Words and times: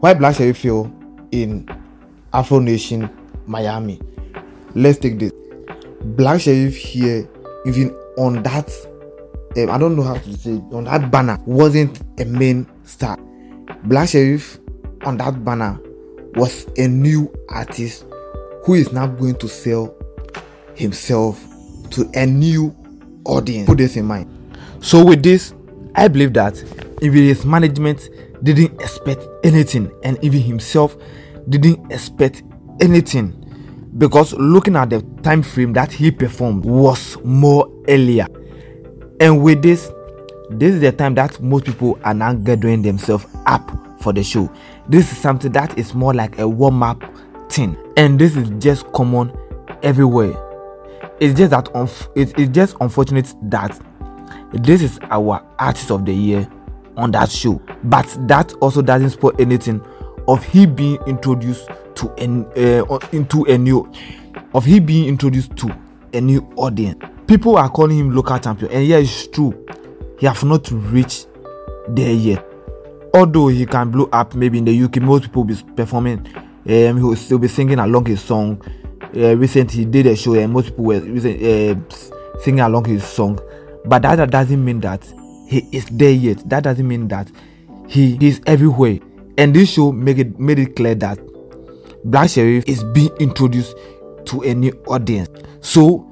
why 0.00 0.14
Black 0.14 0.36
Sherif 0.36 0.56
feel 0.56 0.92
in 1.30 1.68
Afro 2.32 2.58
Nation 2.58 3.08
Miami. 3.46 4.00
Let's 4.74 4.98
take 4.98 5.18
this. 5.18 5.32
Black 6.02 6.40
Sherif 6.40 6.74
here, 6.74 7.28
even 7.66 7.90
on 8.16 8.42
that, 8.42 8.70
um, 9.56 9.70
I 9.70 9.78
don't 9.78 9.96
know 9.96 10.02
how 10.02 10.14
to 10.14 10.36
say, 10.36 10.52
on 10.72 10.84
that 10.84 11.10
banner, 11.10 11.38
wasn't 11.44 12.00
a 12.18 12.24
main 12.24 12.66
star. 12.84 13.18
Black 13.84 14.08
Sherif 14.08 14.58
on 15.04 15.18
that 15.18 15.44
banner 15.44 15.78
was 16.34 16.66
a 16.76 16.86
new 16.86 17.32
artist 17.48 18.06
who 18.64 18.74
is 18.74 18.92
now 18.92 19.06
going 19.06 19.36
to 19.36 19.48
sell 19.48 19.94
himself 20.74 21.42
to 21.90 22.08
a 22.14 22.24
new 22.24 22.74
audience. 23.24 23.66
Put 23.66 23.78
this 23.78 23.96
in 23.96 24.06
mind. 24.06 24.30
So 24.80 25.04
with 25.04 25.22
this, 25.22 25.52
I 25.94 26.08
believe 26.08 26.32
that 26.34 26.56
if 27.02 27.12
his 27.12 27.44
management 27.44 28.08
didn't 28.42 28.80
expect 28.80 29.26
anything 29.44 29.90
and 30.02 30.22
even 30.22 30.40
himself 30.40 30.96
didn't 31.48 31.90
expect 31.92 32.42
anything 32.80 33.36
because 33.98 34.32
looking 34.34 34.76
at 34.76 34.90
the 34.90 35.02
time 35.22 35.42
frame 35.42 35.72
that 35.72 35.92
he 35.92 36.10
performed 36.10 36.64
was 36.64 37.16
more 37.24 37.70
earlier. 37.88 38.26
And 39.20 39.42
with 39.42 39.62
this 39.62 39.90
this 40.50 40.74
is 40.74 40.80
the 40.80 40.90
time 40.90 41.14
that 41.14 41.40
most 41.40 41.64
people 41.64 41.98
are 42.02 42.14
now 42.14 42.34
gathering 42.34 42.82
themselves 42.82 43.24
up 43.46 43.70
for 44.00 44.12
the 44.12 44.22
show. 44.24 44.50
This 44.88 45.12
is 45.12 45.18
something 45.18 45.52
that 45.52 45.78
is 45.78 45.94
more 45.94 46.12
like 46.12 46.38
a 46.40 46.48
warm-up 46.48 47.02
thing. 47.50 47.76
And 47.96 48.18
this 48.18 48.36
is 48.36 48.50
just 48.58 48.90
common 48.92 49.32
everywhere. 49.84 50.34
It's 51.20 51.38
just 51.38 51.50
that 51.50 51.66
unf- 51.66 52.08
it's, 52.16 52.32
it's 52.36 52.50
just 52.50 52.76
unfortunate 52.80 53.32
that 53.42 53.78
this 54.52 54.82
is 54.82 54.98
our 55.10 55.46
artist 55.60 55.92
of 55.92 56.04
the 56.04 56.12
year 56.14 56.48
on 56.96 57.10
that 57.12 57.30
show. 57.30 57.60
But 57.84 58.06
that 58.28 58.52
also 58.54 58.82
doesn't 58.82 59.10
spoil 59.10 59.32
anything 59.38 59.82
of 60.28 60.44
he 60.44 60.66
being 60.66 60.98
introduced 61.06 61.68
to 61.96 62.10
an 62.18 62.44
uh, 62.56 62.98
into 63.12 63.44
a 63.44 63.58
new 63.58 63.90
of 64.54 64.64
he 64.64 64.80
being 64.80 65.08
introduced 65.08 65.56
to 65.56 65.76
a 66.12 66.20
new 66.20 66.40
audience. 66.56 67.02
People 67.26 67.56
are 67.56 67.68
calling 67.68 67.98
him 67.98 68.14
local 68.14 68.38
champion 68.38 68.70
and 68.72 68.86
yeah 68.86 68.98
it's 68.98 69.26
true. 69.28 69.66
He 70.18 70.26
have 70.26 70.42
not 70.44 70.70
reached 70.70 71.28
there 71.88 72.12
yet. 72.12 72.44
Although 73.14 73.48
he 73.48 73.66
can 73.66 73.90
blow 73.90 74.08
up 74.12 74.34
maybe 74.34 74.58
in 74.58 74.64
the 74.64 74.82
uk 74.84 74.96
most 74.96 75.24
people 75.24 75.44
will 75.44 75.54
be 75.54 75.62
performing 75.74 76.18
um 76.36 76.96
he 76.96 77.02
will 77.02 77.16
still 77.16 77.38
be 77.38 77.48
singing 77.48 77.78
along 77.78 78.06
his 78.06 78.20
song. 78.20 78.60
Uh, 79.16 79.36
recently 79.36 79.80
he 79.80 79.84
did 79.84 80.06
a 80.06 80.14
show 80.14 80.34
and 80.34 80.52
most 80.52 80.66
people 80.66 80.84
were 80.84 80.96
uh, 80.96 81.74
singing 82.40 82.60
along 82.60 82.84
his 82.84 83.04
song. 83.04 83.38
But 83.84 84.02
that 84.02 84.30
doesn't 84.30 84.64
mean 84.64 84.80
that 84.80 85.02
he 85.50 85.66
is 85.72 85.84
there 85.86 86.12
yet. 86.12 86.48
That 86.48 86.62
doesn't 86.62 86.86
mean 86.86 87.08
that 87.08 87.28
he 87.88 88.16
is 88.24 88.40
everywhere. 88.46 89.00
And 89.36 89.52
this 89.54 89.72
show 89.72 89.90
made 89.90 90.20
it 90.20 90.38
made 90.38 90.60
it 90.60 90.76
clear 90.76 90.94
that 90.96 91.18
black 92.04 92.28
sherif 92.28 92.68
is 92.68 92.84
being 92.94 93.10
introduced 93.18 93.76
to 94.26 94.42
a 94.42 94.54
new 94.54 94.70
audience. 94.86 95.28
So 95.60 96.06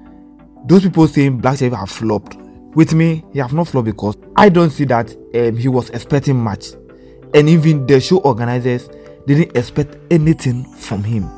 those 0.66 0.82
people 0.82 1.06
saying 1.06 1.38
black 1.38 1.58
sherif 1.58 1.78
have 1.78 1.88
flopped 1.90 2.36
with 2.74 2.92
me 2.94 3.24
he 3.32 3.38
have 3.38 3.52
not 3.54 3.66
flopped 3.66 3.86
because 3.86 4.14
i 4.36 4.48
don't 4.48 4.70
see 4.70 4.84
that 4.84 5.10
um, 5.34 5.56
he 5.56 5.68
was 5.68 5.88
expecting 5.90 6.36
much. 6.36 6.72
And 7.34 7.48
even 7.48 7.86
the 7.86 8.00
show 8.00 8.18
organizers 8.18 8.88
didn't 9.26 9.56
expect 9.56 9.98
anything 10.10 10.64
from 10.74 11.04
him. 11.04 11.28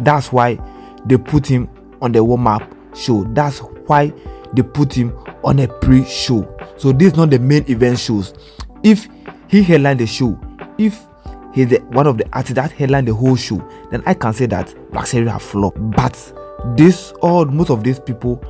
That's 0.00 0.30
why 0.32 0.58
they 1.06 1.16
put 1.16 1.46
him 1.46 1.70
on 2.02 2.12
the 2.12 2.22
warm-up 2.22 2.62
show. 2.94 3.24
That's 3.32 3.60
why 3.86 4.12
they 4.54 4.62
put 4.62 4.92
him 4.92 5.16
on 5.44 5.58
a 5.60 5.68
pre-show. 5.68 6.46
So 6.76 6.92
this 6.92 7.12
is 7.12 7.16
not 7.16 7.30
the 7.30 7.38
main 7.38 7.64
event 7.70 7.98
shows. 7.98 8.34
If 8.82 9.08
he 9.48 9.62
headlined 9.62 10.00
the 10.00 10.06
show 10.06 10.38
if 10.78 11.04
he's 11.52 11.68
the, 11.68 11.78
one 11.90 12.06
of 12.06 12.18
the 12.18 12.28
artists 12.32 12.54
that 12.54 12.70
headlined 12.70 13.08
the 13.08 13.14
whole 13.14 13.36
show 13.36 13.56
then 13.90 14.02
i 14.06 14.14
can 14.14 14.32
say 14.32 14.46
that 14.46 14.72
black 14.92 15.06
Sherif 15.06 15.30
have 15.30 15.42
flopped 15.42 15.78
but 15.96 16.32
this 16.76 17.12
all 17.22 17.44
most 17.46 17.70
of 17.70 17.82
these 17.82 17.98
people 17.98 18.42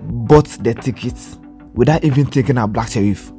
bought 0.00 0.48
the 0.64 0.74
tickets 0.74 1.38
without 1.74 2.02
even 2.02 2.26
thinking 2.26 2.58
of 2.58 2.72
black 2.72 2.88
Sherif 2.88 3.30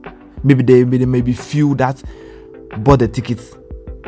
maybe 0.44 0.63
they, 0.63 0.85
maybe 0.85 1.34
few 1.34 1.75
that 1.75 2.01
bought 2.79 3.00
the 3.00 3.07
tickets 3.07 3.56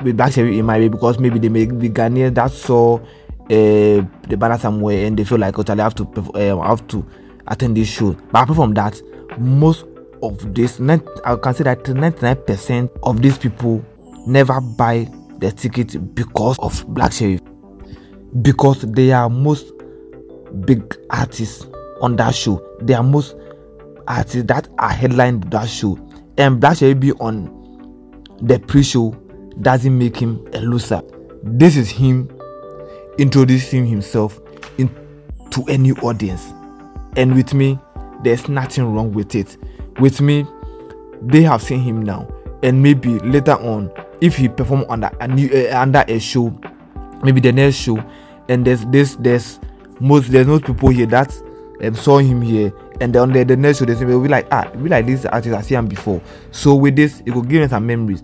with 0.04 0.16
black 0.16 0.32
Sherif 0.32 0.58
in 0.58 0.66
my 0.66 0.78
way 0.78 0.88
because 0.88 1.20
maybe 1.20 1.40
they 1.40 1.50
may 1.50 1.66
be 1.66 1.90
Ghanaians 1.90 2.36
that 2.36 2.52
saw 2.52 2.98
uh, 2.98 4.02
the 4.28 4.36
banner 4.38 4.58
somewhere 4.58 5.06
and 5.06 5.18
they 5.18 5.24
feel 5.24 5.38
like 5.38 5.58
oh, 5.58 5.64
I 5.68 5.76
have 5.82 5.96
to 5.96 6.04
uh, 6.36 6.68
have 6.68 6.88
to 6.88 7.06
attend 7.48 7.78
this 7.78 7.88
show. 7.88 8.14
But 8.32 8.44
apart 8.44 8.56
from 8.56 8.74
that, 8.76 9.02
most 9.40 9.86
of 10.24 10.54
this, 10.54 10.80
I 10.80 11.36
can 11.36 11.54
say 11.54 11.64
that 11.64 11.84
99% 11.84 12.90
of 13.04 13.22
these 13.22 13.38
people 13.38 13.86
never 14.26 14.60
buy 14.62 15.08
the 15.38 15.52
ticket 15.52 16.16
because 16.16 16.58
of 16.60 16.86
Black 16.94 17.12
Sherif, 17.12 17.42
because 18.42 18.82
they 18.82 19.12
are 19.12 19.30
most 19.30 19.72
big 20.66 20.96
artists 21.10 21.68
on 22.02 22.16
that 22.16 22.34
show. 22.34 22.62
They 22.82 22.94
are 22.94 23.04
most 23.04 23.36
artists 24.08 24.44
that 24.44 24.68
are 24.80 24.90
headlined 24.90 25.52
that 25.52 25.70
show, 25.70 26.00
and 26.38 26.60
Black 26.60 26.78
Sherif 26.78 27.00
be 27.00 27.12
on 27.14 27.52
the 28.42 28.60
pre-show 28.60 29.12
doesn't 29.62 29.98
make 29.98 30.18
him 30.18 30.48
a 30.54 30.60
loser. 30.60 31.02
This 31.44 31.78
is 31.78 31.90
him 31.90 32.30
introducing 33.18 33.86
himself 33.86 34.40
into 34.78 35.64
a 35.70 35.78
new 35.78 35.96
audience. 35.98 36.52
And 37.16 37.36
with 37.36 37.54
me, 37.54 37.80
there's 38.24 38.48
nothing 38.50 38.94
wrong 38.94 39.14
with 39.14 39.36
it. 39.36 39.58
With 40.00 40.22
me, 40.22 40.46
they 41.22 41.42
have 41.44 41.62
seen 41.62 41.80
him 41.80 42.02
now, 42.04 42.28
and 42.64 42.82
maybe 42.82 43.20
later 43.20 43.54
on, 43.54 43.92
if 44.22 44.36
he 44.36 44.50
perform 44.50 44.86
under 44.90 45.10
a 45.20 45.28
new 45.28 45.50
uh, 45.50 45.80
under 45.80 46.04
a 46.08 46.20
show, 46.20 46.58
maybe 47.24 47.40
the 47.40 47.52
next 47.52 47.78
show, 47.78 48.04
and 48.50 48.66
there's 48.66 48.86
this 48.88 49.16
there's 49.16 49.60
most 50.00 50.32
there's 50.32 50.48
most 50.48 50.66
people 50.66 50.90
here 50.90 51.06
that 51.08 51.34
um, 51.84 51.96
saw 51.96 52.18
him 52.18 52.42
here, 52.42 52.74
and 53.00 53.14
then 53.16 53.32
the, 53.32 53.44
the 53.44 53.56
next 53.56 53.80
show 53.80 53.86
they 53.86 54.06
will 54.06 54.22
be 54.22 54.28
like 54.28 54.48
ah, 54.52 54.70
be 54.72 54.90
like 54.90 55.06
this 55.06 55.26
artist 55.26 55.56
I 55.56 55.62
see 55.62 55.76
him 55.76 55.88
before. 55.88 56.22
So 56.52 56.76
with 56.76 56.96
this, 56.96 57.22
it 57.26 57.32
will 57.32 57.42
give 57.44 57.64
him 57.64 57.70
some 57.70 57.88
memories. 57.88 58.22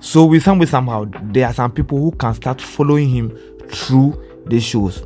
So 0.00 0.24
with 0.24 0.42
some 0.42 0.58
way 0.58 0.66
somehow, 0.66 1.04
there 1.24 1.46
are 1.46 1.52
some 1.52 1.70
people 1.70 1.98
who 1.98 2.10
can 2.12 2.34
start 2.34 2.60
following 2.60 3.08
him 3.08 3.38
through 3.68 4.20
the 4.46 4.58
shows. 4.58 5.04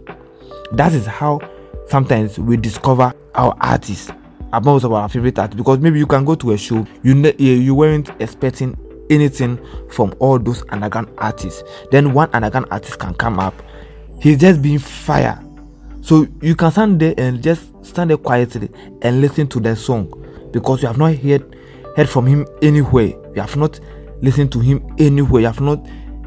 That 0.72 0.92
is 0.92 1.06
how 1.06 1.40
sometimes 1.88 2.38
we 2.38 2.56
discover 2.56 3.12
our 3.36 3.56
artists. 3.60 4.10
Of 4.52 4.66
our 4.92 5.08
favorite 5.10 5.38
artists 5.38 5.58
because 5.58 5.80
maybe 5.80 5.98
you 5.98 6.06
can 6.06 6.24
go 6.24 6.34
to 6.36 6.52
a 6.52 6.56
show 6.56 6.86
you 7.02 7.14
ne- 7.14 7.34
eh, 7.38 7.56
you 7.60 7.74
weren't 7.74 8.08
expecting 8.20 8.74
anything 9.10 9.58
from 9.90 10.14
all 10.18 10.38
those 10.38 10.64
underground 10.70 11.08
artists. 11.18 11.62
Then 11.90 12.14
one 12.14 12.30
underground 12.32 12.68
artist 12.70 12.98
can 12.98 13.12
come 13.14 13.38
up 13.38 13.60
he's 14.20 14.38
just 14.38 14.62
being 14.62 14.78
fire. 14.78 15.40
So 16.02 16.26
you 16.40 16.54
can 16.54 16.70
stand 16.70 17.00
there 17.00 17.14
and 17.18 17.42
just 17.42 17.72
stand 17.84 18.10
there 18.10 18.16
quietly 18.16 18.70
and 19.02 19.20
listen 19.20 19.48
to 19.48 19.60
that 19.60 19.76
song 19.76 20.12
because 20.52 20.82
you 20.82 20.88
have 20.88 20.98
not 20.98 21.16
heard 21.16 21.56
heard 21.96 22.08
from 22.08 22.26
him 22.26 22.46
anywhere. 22.62 23.08
You 23.34 23.40
have 23.40 23.56
not 23.56 23.80
listened 24.22 24.52
to 24.52 24.60
him 24.60 24.86
anywhere. 24.98 25.40
You 25.40 25.46
have 25.48 25.60
not 25.60 25.84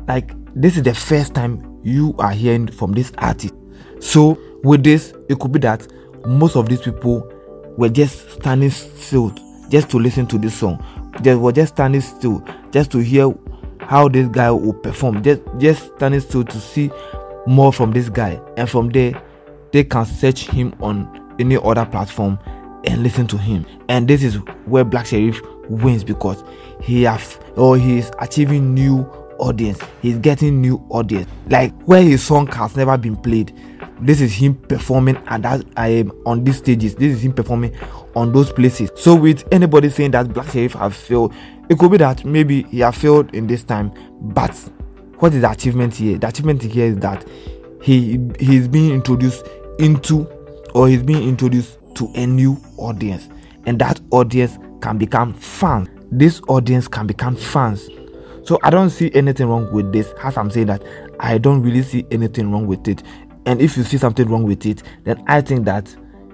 like 0.08 0.32
this 0.56 0.78
is 0.78 0.84
the 0.84 0.94
first 0.94 1.34
time 1.34 1.80
you 1.84 2.14
are 2.20 2.32
hearing 2.32 2.68
from 2.68 2.92
this 2.92 3.12
artist. 3.20 3.54
So 4.00 4.38
with 4.64 4.84
this 4.84 5.14
it 5.30 5.40
could 5.40 5.52
be 5.52 5.60
that 5.60 5.88
most 6.26 6.56
of 6.56 6.70
these 6.70 6.82
people 6.82 7.32
were 7.78 7.90
just 7.90 8.32
standing 8.32 8.70
still 8.70 9.34
just 9.70 9.90
to 9.92 9.98
listen 9.98 10.28
to 10.28 10.38
this 10.38 10.56
song. 10.56 10.84
They 11.22 11.36
were 11.36 11.52
just 11.52 11.76
standing 11.76 12.02
still 12.02 12.44
just 12.72 12.92
to 12.92 13.00
hear 13.00 13.34
how 13.82 14.10
this 14.10 14.28
guy 14.28 14.52
will 14.52 14.74
perform. 14.74 15.24
Just 15.24 15.42
just 15.58 15.96
standing 15.96 16.20
still 16.22 16.44
to 16.44 16.60
see 16.60 16.92
more 17.48 17.72
from 17.74 17.92
this 17.92 18.10
guy. 18.10 18.40
And 18.58 18.70
from 18.70 18.90
there 18.90 19.22
they 19.72 19.84
can 19.84 20.06
search 20.06 20.48
him 20.48 20.74
on 20.82 21.36
any 21.40 21.58
other 21.58 21.86
platform 21.86 22.40
and 22.86 23.04
listen 23.04 23.28
to 23.28 23.38
him. 23.38 23.66
And 23.88 24.08
this 24.08 24.24
is 24.24 24.36
where 24.66 24.84
black 24.84 25.06
sherif 25.06 25.40
wins 25.70 26.04
because 26.04 26.44
he 26.82 27.04
have 27.04 27.40
or 27.56 27.78
he 27.78 28.00
is 28.00 28.12
achieving 28.20 28.74
new 28.74 29.02
audience. 29.40 29.80
He's 30.02 30.18
getting 30.18 30.62
new 30.62 30.86
audience. 30.90 31.30
Like 31.48 31.74
where 31.84 32.02
his 32.02 32.24
song 32.24 32.48
has 32.48 32.76
never 32.76 32.98
been 32.98 33.16
played 33.16 33.54
this 34.02 34.22
is 34.22 34.34
him 34.34 34.56
performing 34.56 35.18
and 35.28 35.44
that 35.44 35.66
i 35.76 35.88
am 35.88 36.12
on 36.26 36.44
these 36.44 36.58
stages. 36.58 36.96
This 36.96 37.18
is 37.18 37.24
him 37.24 37.34
performing 37.34 37.76
on 38.16 38.32
those 38.32 38.52
places. 38.52 38.92
So 38.96 39.16
with 39.16 39.48
anybody 39.52 39.90
saying 39.90 40.12
that 40.12 40.34
black 40.34 40.48
sherif 40.48 40.74
have 40.74 40.96
failed 40.96 41.34
it 41.70 41.78
could 41.78 41.92
be 41.92 41.98
that 41.98 42.26
maybe 42.26 42.64
he 42.64 42.80
have 42.80 42.96
failed 42.96 43.34
in 43.34 43.48
this 43.48 43.64
time 43.64 43.92
but 44.22 44.56
what 45.20 45.34
is 45.34 45.42
the 45.42 45.52
achievement 45.52 45.96
here? 45.96 46.18
The 46.18 46.28
achievement 46.28 46.64
here 46.64 46.86
is 46.88 46.98
that 46.98 47.28
he 47.82 48.20
he's 48.40 48.68
being 48.68 48.92
introduced 48.92 49.46
into 49.80 50.26
or 50.74 50.88
he's 50.88 51.04
being 51.04 51.28
introduced 51.28 51.78
to 51.96 52.10
a 52.16 52.26
new 52.26 52.58
audience. 52.78 53.28
And 53.66 53.80
that 53.80 54.00
audience 54.12 54.58
can 54.82 54.98
become 54.98 55.34
fans. 55.34 55.90
This 56.12 56.42
audience 56.48 56.88
can 56.88 57.06
become 57.06 57.36
fans. 57.36 57.90
So 58.44 58.58
i 58.64 58.70
don't 58.70 58.90
see 58.90 59.12
anything 59.14 59.48
wrong 59.48 59.72
with 59.72 59.92
this. 59.92 60.14
As 60.24 60.38
i'm 60.38 60.50
saying 60.50 60.68
that 60.68 60.84
i 61.20 61.38
don't 61.38 61.62
really 61.62 61.84
see 61.84 62.06
anything 62.12 62.52
wrong 62.52 62.66
with 62.66 62.88
it 62.88 63.04
and 63.50 63.62
if 63.62 63.76
you 63.76 63.84
see 63.84 63.98
something 63.98 64.28
wrong 64.30 64.44
with 64.44 64.66
it 64.66 64.84
then 65.04 65.22
i 65.28 65.42
think 65.42 65.66
that 65.66 65.94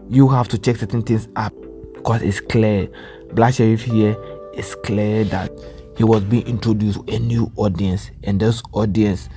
you 0.09 0.27
have 0.27 0.47
to 0.47 0.57
check 0.57 0.75
certain 0.75 1.01
things 1.01 1.27
up 1.35 1.53
because 1.93 2.21
it's 2.21 2.39
clear 2.39 2.87
black 3.33 3.53
sherif 3.53 3.79
here 3.79 4.15
is 4.55 4.75
clear 4.83 5.23
that 5.25 5.51
he 5.97 6.03
was 6.03 6.23
being 6.23 6.45
introduced 6.45 7.05
to 7.07 7.15
a 7.15 7.19
new 7.19 7.51
audience, 7.55 8.11
and 8.23 8.39
this 8.39 8.61
audience 8.73 9.29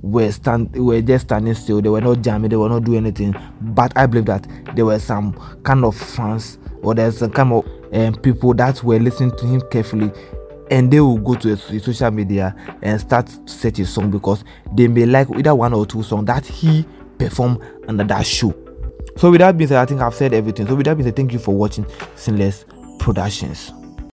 were 0.00 0.30
stand 0.32 0.74
were 0.74 1.02
just 1.02 1.26
standing 1.26 1.54
still. 1.54 1.82
They 1.82 1.88
were 1.88 2.00
not 2.00 2.22
jamming. 2.22 2.50
They 2.50 2.56
were 2.56 2.68
not 2.68 2.84
doing 2.84 2.98
anything. 2.98 3.34
But 3.60 3.92
I 3.96 4.06
believe 4.06 4.26
that 4.26 4.46
there 4.74 4.86
were 4.86 4.98
some 4.98 5.34
kind 5.64 5.84
of 5.84 5.96
fans 5.96 6.58
or 6.82 6.94
there's 6.94 7.18
some 7.18 7.30
kind 7.30 7.52
of 7.52 7.66
um, 7.92 8.14
people 8.22 8.54
that 8.54 8.82
were 8.82 8.98
listening 8.98 9.36
to 9.36 9.46
him 9.46 9.62
carefully 9.70 10.12
and 10.70 10.90
they 10.90 11.00
will 11.00 11.18
go 11.18 11.34
to 11.34 11.48
his 11.56 11.82
social 11.82 12.10
media 12.10 12.54
and 12.82 13.00
start 13.00 13.26
to 13.26 13.48
search 13.52 13.78
his 13.78 13.88
song 13.92 14.10
because 14.10 14.44
they 14.74 14.86
may 14.86 15.06
like 15.06 15.28
either 15.30 15.54
one 15.54 15.72
or 15.72 15.86
two 15.86 16.02
songs 16.02 16.26
that 16.26 16.46
he 16.46 16.86
performed 17.18 17.60
under 17.88 18.04
that 18.04 18.26
show. 18.26 18.54
So 19.16 19.30
with 19.30 19.40
that 19.40 19.56
being 19.58 19.68
said, 19.68 19.78
I 19.78 19.86
think 19.86 20.00
I've 20.00 20.14
said 20.14 20.32
everything. 20.32 20.66
So 20.66 20.74
with 20.76 20.86
that 20.86 20.94
being 20.96 21.06
said, 21.06 21.16
thank 21.16 21.32
you 21.32 21.38
for 21.38 21.54
watching 21.54 21.84
Sinless 22.16 22.64
Productions. 23.00 23.72